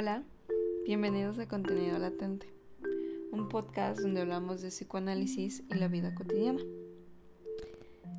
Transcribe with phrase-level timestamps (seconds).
[0.00, 0.22] Hola,
[0.86, 2.46] bienvenidos a Contenido Latente,
[3.32, 6.62] un podcast donde hablamos de psicoanálisis y la vida cotidiana.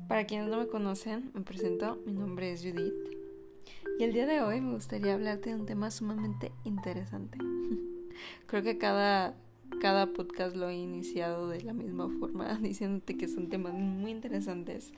[0.06, 2.92] Para quienes no me conocen, me presento, mi nombre es Judith
[3.98, 7.38] y el día de hoy me gustaría hablarte de un tema sumamente interesante.
[8.46, 9.34] Creo que cada,
[9.80, 14.92] cada podcast lo he iniciado de la misma forma, diciéndote que son temas muy interesantes,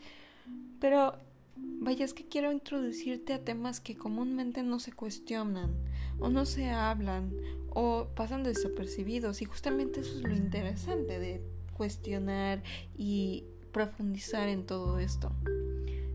[0.80, 1.14] pero
[1.56, 5.74] Vaya, es que quiero introducirte a temas que comúnmente no se cuestionan
[6.18, 7.32] o no se hablan
[7.70, 11.42] o pasan desapercibidos y justamente eso es lo interesante de
[11.76, 12.62] cuestionar
[12.96, 15.32] y profundizar en todo esto.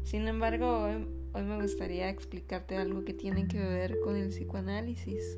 [0.03, 5.37] Sin embargo, hoy, me gustaría explicarte algo que tiene que ver con el psicoanálisis.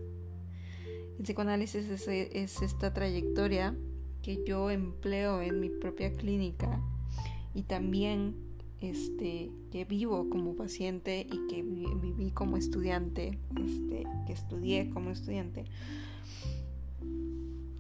[1.18, 3.76] El psicoanálisis es, es esta trayectoria
[4.22, 6.82] que yo empleo en mi propia clínica
[7.54, 8.49] y también
[8.82, 15.66] este, que vivo como paciente y que viví como estudiante, este, que estudié como estudiante.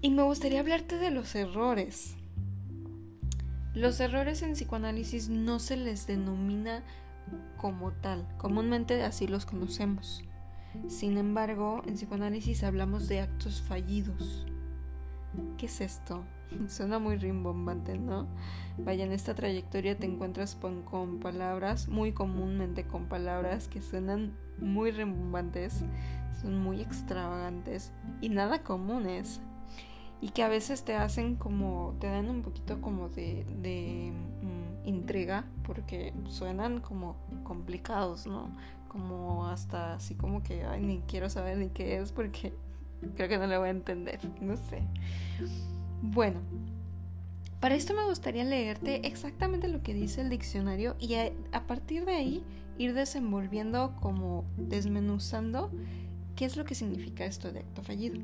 [0.01, 2.15] Y me gustaría hablarte de los errores.
[3.73, 6.83] Los errores en psicoanálisis no se les denomina
[7.57, 10.23] como tal, comúnmente así los conocemos.
[10.87, 14.45] Sin embargo, en psicoanálisis hablamos de actos fallidos.
[15.57, 16.23] ¿Qué es esto?
[16.67, 18.27] Suena muy rimbombante, ¿no?
[18.77, 24.91] Vaya, en esta trayectoria te encuentras con, palabras, muy comúnmente con palabras que suenan muy
[24.91, 25.83] rimbombantes,
[26.41, 29.41] son muy extravagantes y nada comunes.
[30.21, 34.11] Y que a veces te hacen como, te dan un poquito como de, de
[34.41, 38.49] mm, intriga, porque suenan como complicados, ¿no?
[38.89, 42.53] Como hasta así como que, ay, ni quiero saber ni qué es porque
[43.15, 44.83] creo que no lo voy a entender, no sé.
[46.01, 46.39] Bueno,
[47.59, 52.13] para esto me gustaría leerte exactamente lo que dice el diccionario y a, partir de
[52.13, 52.43] ahí
[52.77, 55.69] ir desenvolviendo como desmenuzando
[56.37, 58.21] qué es lo que significa esto de acto fallido.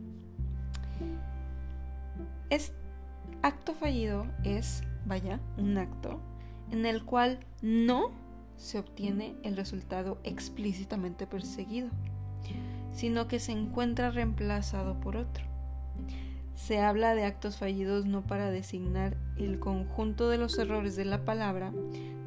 [2.50, 2.72] Es,
[3.42, 6.22] acto fallido es, vaya, un acto
[6.72, 8.12] en el cual no
[8.56, 11.90] se obtiene el resultado explícitamente perseguido,
[12.94, 15.55] sino que se encuentra reemplazado por otro.
[16.56, 21.26] Se habla de actos fallidos no para designar el conjunto de los errores de la
[21.26, 21.72] palabra,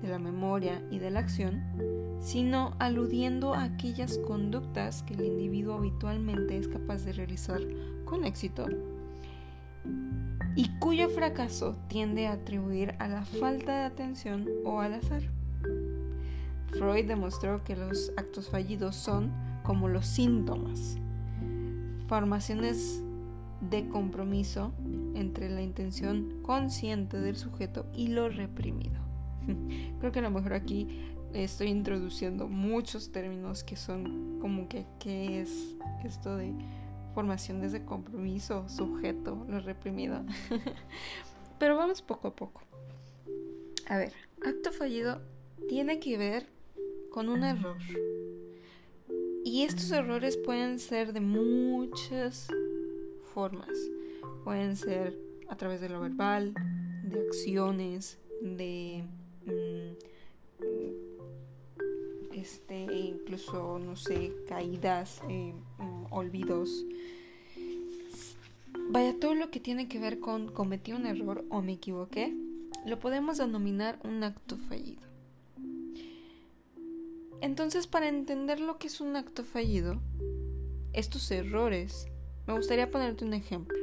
[0.03, 1.62] de la memoria y de la acción,
[2.21, 7.61] sino aludiendo a aquellas conductas que el individuo habitualmente es capaz de realizar
[8.05, 8.67] con éxito
[10.55, 15.22] y cuyo fracaso tiende a atribuir a la falta de atención o al azar.
[16.72, 20.99] Freud demostró que los actos fallidos son como los síntomas,
[22.09, 23.03] formaciones
[23.60, 24.72] de compromiso
[25.14, 29.00] entre la intención consciente del sujeto y lo reprimido.
[30.00, 35.41] Creo que a lo mejor aquí estoy introduciendo muchos términos que son como que qué
[35.41, 36.52] es esto de
[37.14, 40.25] formaciones de compromiso, sujeto, lo reprimido.
[41.58, 42.62] Pero vamos poco a poco.
[43.88, 44.12] A ver,
[44.44, 45.20] acto fallido
[45.69, 46.46] tiene que ver
[47.10, 47.78] con un error.
[49.44, 52.48] Y estos errores pueden ser de muchas
[53.28, 53.77] formas.
[54.44, 55.19] Pueden ser
[55.49, 56.55] a través de lo verbal,
[57.05, 59.05] de acciones, de
[59.47, 60.09] mm,
[62.33, 66.84] este incluso no sé caídas, eh, mm, olvidos.
[68.91, 72.34] Vaya todo lo que tiene que ver con cometí un error o me equivoqué,
[72.87, 75.06] lo podemos denominar un acto fallido.
[77.41, 80.00] Entonces, para entender lo que es un acto fallido,
[80.93, 82.09] estos errores
[82.48, 83.76] me gustaría ponerte un ejemplo.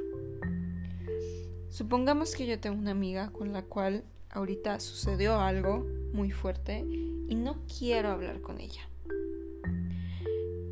[1.69, 6.83] Supongamos que yo tengo una amiga con la cual ahorita sucedió algo muy fuerte
[7.27, 8.81] y no quiero hablar con ella.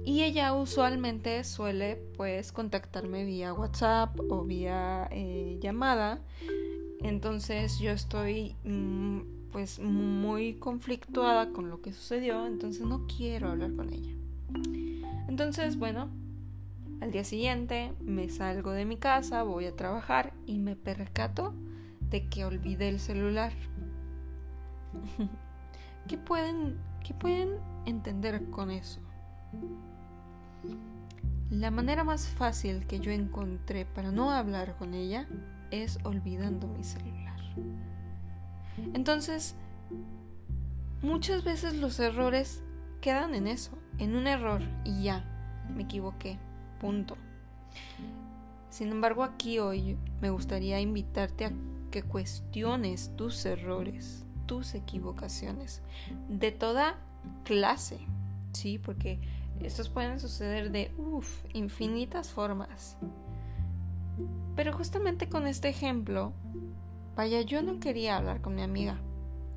[0.03, 6.19] Y ella usualmente suele pues contactarme vía WhatsApp o vía eh, llamada.
[6.99, 9.19] Entonces yo estoy mm,
[9.51, 14.15] pues muy conflictuada con lo que sucedió, entonces no quiero hablar con ella.
[15.27, 16.09] Entonces, bueno,
[17.03, 21.53] al día siguiente me salgo de mi casa, voy a trabajar y me percato
[22.00, 23.51] de que olvidé el celular.
[26.07, 29.01] ¿Qué pueden, ¿Qué pueden entender con eso?
[31.50, 35.27] La manera más fácil que yo encontré para no hablar con ella
[35.71, 37.38] es olvidando mi celular.
[38.94, 39.56] Entonces,
[41.01, 42.63] muchas veces los errores
[43.01, 45.25] quedan en eso, en un error y ya,
[45.75, 46.39] me equivoqué.
[46.79, 47.17] Punto.
[48.69, 51.51] Sin embargo, aquí hoy me gustaría invitarte a
[51.91, 55.81] que cuestiones tus errores, tus equivocaciones,
[56.27, 56.97] de toda
[57.43, 57.99] clase,
[58.53, 58.79] ¿sí?
[58.79, 59.19] Porque
[59.61, 62.97] Estos pueden suceder de, uff, infinitas formas.
[64.55, 66.33] Pero justamente con este ejemplo,
[67.15, 68.99] vaya, yo no quería hablar con mi amiga.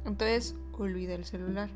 [0.04, 1.70] Entonces olvidé el celular.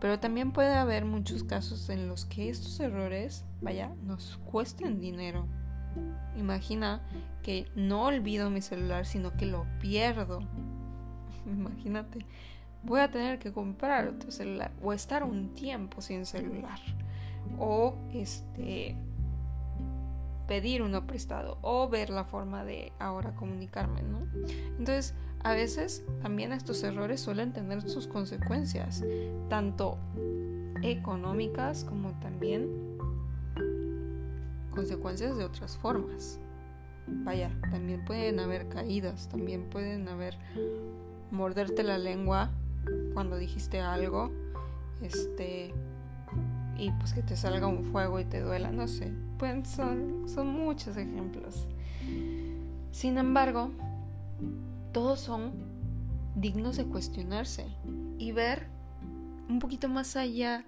[0.00, 5.46] Pero también puede haber muchos casos en los que estos errores, vaya, nos cuesten dinero.
[6.36, 7.02] Imagina
[7.42, 10.40] que no olvido mi celular, sino que lo pierdo.
[11.46, 12.26] Imagínate,
[12.82, 16.78] voy a tener que comprar otro celular o estar un tiempo sin celular
[17.58, 18.96] o este
[20.46, 24.26] pedir uno prestado o ver la forma de ahora comunicarme, ¿no?
[24.78, 25.14] Entonces,
[25.46, 29.04] a veces también estos errores suelen tener sus consecuencias,
[29.48, 29.96] tanto
[30.82, 32.98] económicas como también
[34.70, 36.40] consecuencias de otras formas.
[37.06, 40.36] Vaya, también pueden haber caídas, también pueden haber
[41.30, 42.50] morderte la lengua
[43.14, 44.32] cuando dijiste algo,
[45.00, 45.72] este,
[46.76, 49.12] y pues que te salga un fuego y te duela, no sé.
[49.38, 51.68] Pues son, son muchos ejemplos.
[52.90, 53.70] Sin embargo,
[54.96, 55.52] todos son
[56.36, 57.66] dignos de cuestionarse
[58.16, 58.66] y ver
[59.46, 60.64] un poquito más allá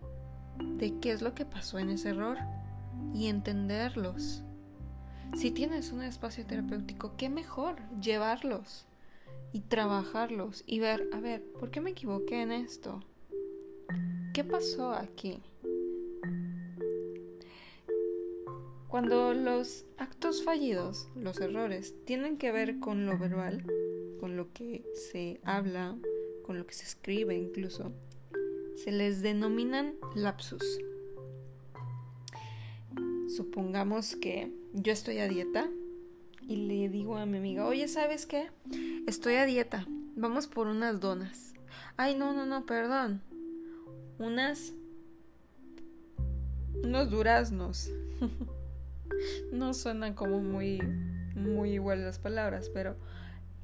[0.58, 2.36] de qué es lo que pasó en ese error
[3.14, 4.42] y entenderlos.
[5.34, 8.84] Si tienes un espacio terapéutico, qué mejor llevarlos
[9.54, 13.00] y trabajarlos y ver, a ver, ¿por qué me equivoqué en esto?
[14.34, 15.40] ¿Qué pasó aquí?
[18.88, 23.64] Cuando los actos fallidos, los errores, tienen que ver con lo verbal,
[24.18, 25.96] con lo que se habla,
[26.44, 27.92] con lo que se escribe incluso,
[28.76, 30.64] se les denominan lapsus.
[33.34, 35.68] Supongamos que yo estoy a dieta
[36.42, 38.50] y le digo a mi amiga, oye, ¿sabes qué?
[39.06, 39.86] Estoy a dieta,
[40.16, 41.54] vamos por unas donas.
[41.96, 43.20] Ay, no, no, no, perdón.
[44.18, 44.72] Unas...
[46.82, 47.90] unos duraznos.
[49.52, 50.80] no suenan como muy,
[51.34, 52.96] muy igual las palabras, pero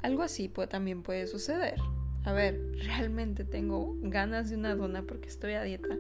[0.05, 1.77] algo así puede, también puede suceder.
[2.25, 5.97] A ver, realmente tengo ganas de una dona porque estoy a dieta.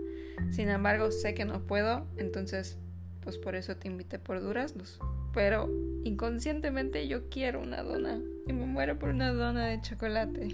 [0.50, 2.76] Sin embargo, sé que no puedo, entonces,
[3.22, 4.98] pues por eso te invité por duraznos.
[5.32, 5.70] Pero
[6.04, 10.48] inconscientemente yo quiero una dona y me muero por una dona de chocolate.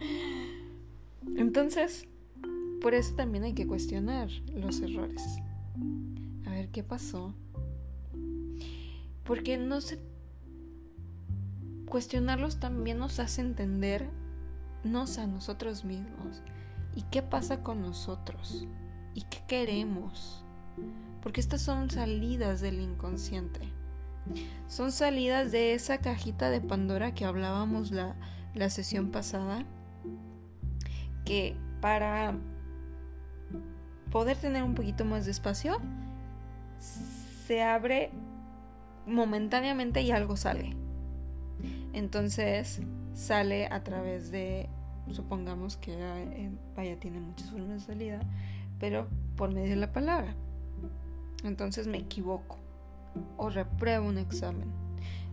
[1.36, 2.06] entonces,
[2.80, 5.22] por eso también hay que cuestionar los errores.
[6.46, 7.34] A ver qué pasó
[9.24, 9.98] porque no se
[11.92, 14.08] cuestionarlos también nos hace entender
[14.82, 16.42] nos a nosotros mismos
[16.96, 18.66] y qué pasa con nosotros
[19.12, 20.42] y qué queremos.
[21.20, 23.60] Porque estas son salidas del inconsciente.
[24.68, 28.16] Son salidas de esa cajita de Pandora que hablábamos la,
[28.54, 29.66] la sesión pasada.
[31.26, 32.38] Que para
[34.10, 35.76] poder tener un poquito más de espacio,
[36.78, 38.12] se abre
[39.06, 40.81] momentáneamente y algo sale.
[41.92, 42.80] Entonces
[43.14, 44.68] sale a través de,
[45.10, 48.20] supongamos que eh, vaya, tiene muchas formas de salida,
[48.78, 50.34] pero por medio de la palabra.
[51.44, 52.58] Entonces me equivoco
[53.36, 54.70] o repruebo un examen.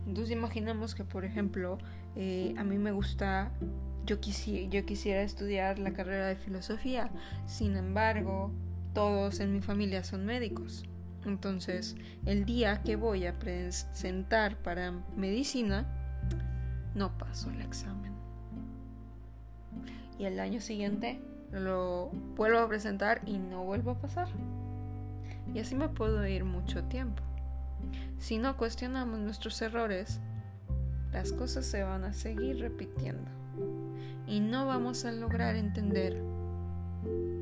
[0.06, 1.78] Entonces imaginemos que, por ejemplo,
[2.16, 3.52] eh, a mí me gusta,
[4.04, 7.10] yo, yo quisiera estudiar la carrera de filosofía,
[7.46, 8.50] sin embargo,
[8.92, 10.84] todos en mi familia son médicos.
[11.24, 15.99] Entonces, el día que voy a presentar para medicina,
[16.94, 18.12] no paso el examen.
[20.18, 21.20] Y el año siguiente
[21.52, 24.28] lo vuelvo a presentar y no vuelvo a pasar.
[25.54, 27.22] Y así me puedo ir mucho tiempo.
[28.18, 30.20] Si no cuestionamos nuestros errores,
[31.12, 33.30] las cosas se van a seguir repitiendo.
[34.26, 36.22] Y no vamos a lograr entender,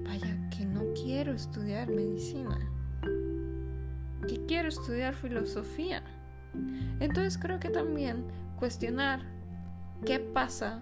[0.04, 2.58] vaya, que no quiero estudiar medicina
[4.28, 6.02] que quiero estudiar filosofía.
[7.00, 8.24] Entonces creo que también
[8.58, 9.22] cuestionar
[10.04, 10.80] qué pasa,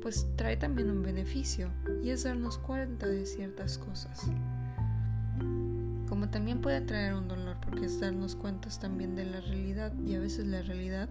[0.00, 1.70] pues trae también un beneficio
[2.02, 4.22] y es darnos cuenta de ciertas cosas.
[6.08, 10.14] Como también puede traer un dolor porque es darnos cuenta también de la realidad y
[10.14, 11.08] a veces la realidad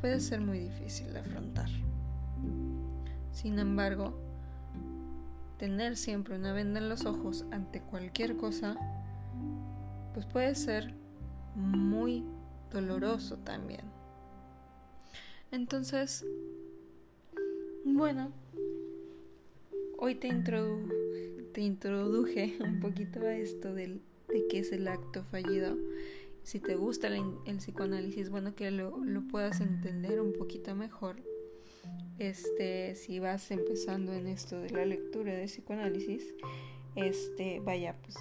[0.00, 1.68] puede ser muy difícil de afrontar.
[3.32, 4.18] Sin embargo,
[5.58, 8.76] tener siempre una venda en los ojos ante cualquier cosa
[10.14, 10.94] pues puede ser
[11.56, 12.24] muy
[12.70, 13.93] doloroso también.
[15.54, 16.26] Entonces,
[17.84, 18.32] bueno,
[19.98, 20.28] hoy te,
[21.52, 25.76] te introduje un poquito a esto del, de qué es el acto fallido.
[26.42, 31.22] Si te gusta el, el psicoanálisis, bueno que lo, lo, puedas entender un poquito mejor.
[32.18, 36.34] Este, si vas empezando en esto de la lectura de psicoanálisis,
[36.96, 38.16] este, vaya, pues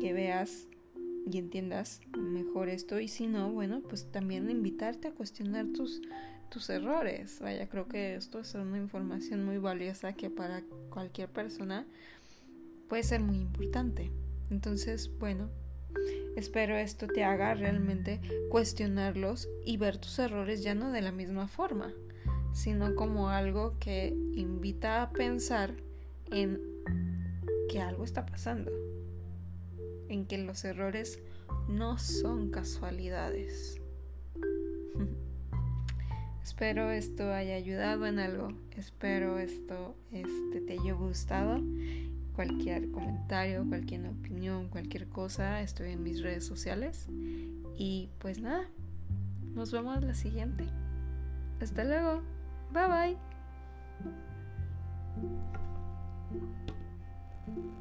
[0.00, 0.68] que veas
[1.30, 6.00] y entiendas mejor esto y si no, bueno, pues también invitarte a cuestionar tus,
[6.50, 7.38] tus errores.
[7.40, 11.86] Vaya, creo que esto es una información muy valiosa que para cualquier persona
[12.88, 14.10] puede ser muy importante.
[14.50, 15.50] Entonces, bueno,
[16.36, 18.20] espero esto te haga realmente
[18.50, 21.92] cuestionarlos y ver tus errores ya no de la misma forma,
[22.52, 25.74] sino como algo que invita a pensar
[26.30, 26.60] en
[27.68, 28.70] que algo está pasando,
[30.08, 31.20] en que los errores
[31.68, 33.80] no son casualidades.
[36.42, 41.60] espero esto haya ayudado en algo, espero esto este, te haya gustado.
[42.34, 47.06] Cualquier comentario, cualquier opinión, cualquier cosa, estoy en mis redes sociales.
[47.76, 48.68] Y pues nada,
[49.54, 50.64] nos vemos la siguiente.
[51.60, 52.22] Hasta luego.
[52.72, 53.16] Bye
[57.56, 57.78] bye.